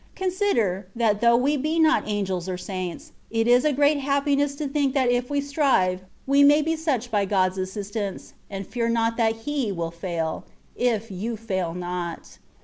[0.11, 4.55] ^' Consider, that though we be not angels or saintsr, it is a great happiness
[4.55, 8.89] to think that if we strive, we may be such by God^s assistance; and fear
[8.89, 10.43] not that He will fail,
[10.75, 12.39] if you fail not.